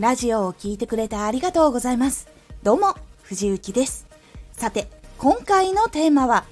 [0.00, 2.26] ラジオを聴いてくれてありがとうございます。
[2.62, 4.06] どうも、藤幸です。
[4.52, 4.88] さて、
[5.18, 6.46] 今回のテーマは、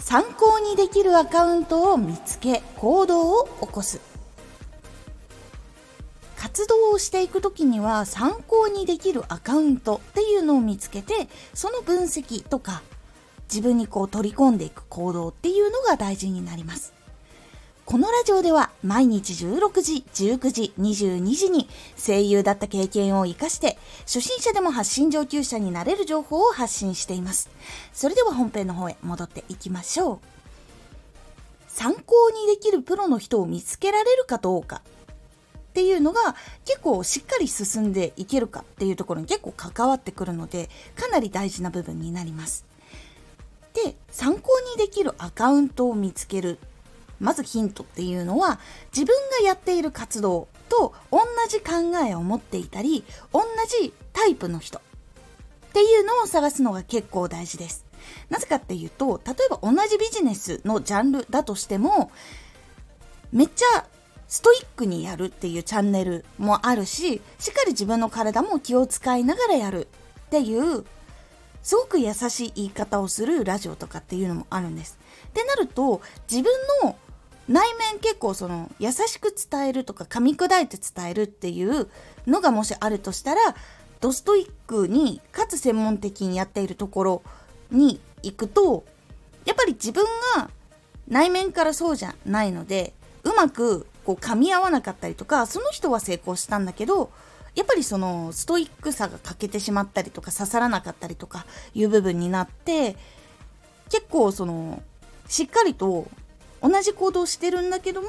[0.00, 4.00] 参考にできるアカウントを見つけ、行動を起こす。
[6.36, 12.82] 活動をしていく時には参考にできるアカウントっていうのを見つけて、その分析とか、
[13.44, 16.92] 自分にこう取り込んでいく行動っていうのが大事になります。
[17.84, 27.50] このラジオでは毎日16時、19時、22時に声優だった経験を活かして初心者でも発信上級者になれる情報を発信しています。
[27.92, 30.18] それでは本編の方へ戻っていきましょう。
[31.66, 34.82] 参考にできるプロの人を見つけられるかどうか
[35.72, 42.64] っていうのが結構しっかり進んでいけるかっていうところに結構関わってくるのでかなり大事な部分になります。
[43.74, 46.58] で参考にできるアカウントを見つける
[47.22, 48.58] まずヒントっていうのは
[48.94, 53.42] 自分がやっている活動と同じ考えを持っていたり同
[53.80, 54.82] じタイプの人っ
[55.72, 57.86] ていうのを探すのが結構大事です。
[58.28, 62.10] なぜかっていうと例えば同じビジネスのジャンルだとしても
[63.30, 63.86] めっちゃ
[64.26, 69.86] ストイックにやるっていうチャンネルもあるししっかり自分の体も気を使いながらやる
[70.26, 70.84] っていう
[71.62, 74.98] すごく優しい言い方をするラジオとかっていうのもあるんです。
[75.28, 76.52] ってなると自分
[76.82, 76.96] の
[77.48, 81.88] 内面結構その優しく伝えるとか噛み砕いて伝えるっていう
[82.26, 83.40] のがもしあるとしたら
[84.00, 87.22] ドストイックにかつ専門的にやっているところ
[87.70, 88.84] に行くと
[89.44, 90.04] やっぱり自分
[90.36, 90.50] が
[91.08, 92.92] 内面からそうじゃないので
[93.24, 97.10] うまくこう噛み合わなかったりとかその人は成功したんだけど
[97.54, 102.96] やっぱりそのストイックさが欠けてしまったりとか刺さらなかったりとかいう部分になって
[103.90, 104.82] 結構その
[105.28, 106.08] しっかりと
[106.62, 108.08] 同じ行動してるんだけども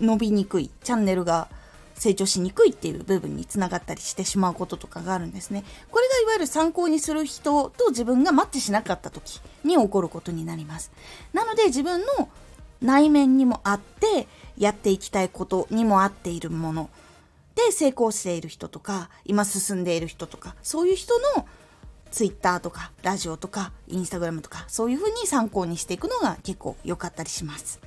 [0.00, 1.48] 伸びにくいチャンネルが
[1.94, 5.64] 成長しにくいっていう部分につながったりしてしまうこととかがあるんですね。
[5.90, 10.90] これがいわゆる参考にする人と自分がマッチしなかった時に起こることになります。
[11.34, 12.30] なので自分の
[12.80, 14.26] 内面にもあって
[14.56, 16.88] やっていきたいことにも合っているもの
[17.54, 21.46] で成功している人とか今進んでいる人とかそういう人の
[22.10, 27.80] Twitter とかラジオとか Instagram とかそういうふうに参考にしていくのが結構良かったりします。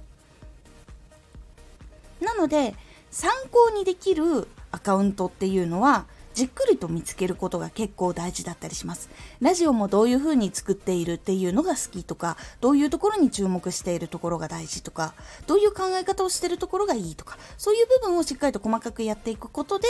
[2.22, 2.76] なので
[3.12, 9.10] 参考にできるアカウントっていうのはじっくりと見つけることが結構大事だったりします。
[9.40, 15.14] ラジオもどういう風に作っているっていうのが好きとか、どういうところに注目しているところが大事とか、
[15.46, 19.88] どういう考え方をしているところがいいとか、そういう部分をしっかりと細かくやっていくことで、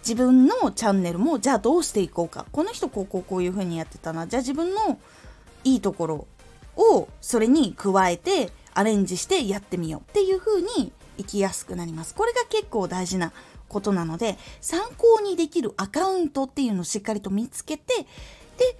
[0.00, 2.46] 自分のチャンネルもじゃあどうしていこうか。
[2.52, 4.26] この人こうこうこういう風にやってたな。
[4.26, 4.98] じゃあ自分の
[5.64, 6.26] いいところ
[6.76, 10.10] をそれに加えてアレンジしてやってみよう。
[10.10, 12.14] っていう風に生きやすくなります。
[12.14, 13.32] これが結構大事な
[13.70, 17.94] ことなので参考にできるアカウントっていうのをしっかりと見つけて
[18.58, 18.76] で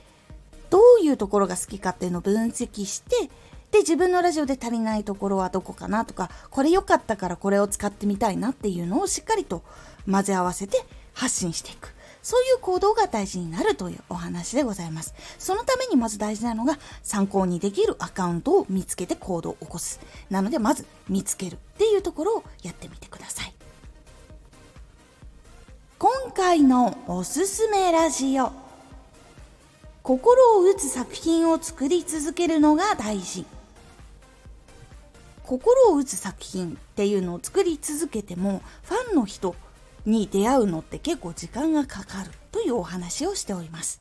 [0.68, 3.30] どういうところが好きかっていうのを分析して
[3.70, 9.62] で自分のラジオで足りないところはどこかなとかこれ良かったからこれを使ってみたいなっていうのをしっかりと
[10.10, 10.84] 混ぜ合わせて
[11.20, 11.94] 発信していく。
[12.22, 15.14] そういう行動が大事になるというお話でございます。
[15.38, 20.00] そのためにまず大事なのが参考にできるアカウントを見つけて行動を起こす。
[20.30, 23.54] なのでまず見つけるっていうところをやってみてください。
[25.98, 28.52] 今回のおすすめラジオ。
[30.02, 33.44] 心を打つ作品を作り続けるのが大事。
[35.42, 39.54] 心を打つ作品っていうのを作り続けてもファンの人
[40.06, 44.00] に出会うのって結構時間がかかるというお話をしております。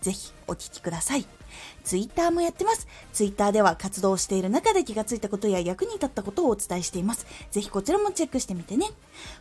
[0.00, 1.26] ぜひお聴きください。
[1.84, 2.88] ツイッターもやってます。
[3.12, 7.26] ツイッターでは活動している中で気がついたことや役に立ったことをお伝えしています。
[7.50, 8.88] ぜひこちらもチェックしてみてね。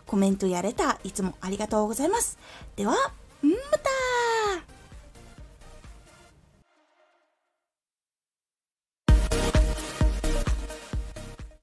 [0.06, 2.38] コメントやレター、いつもありがとうございます。
[2.76, 2.96] では、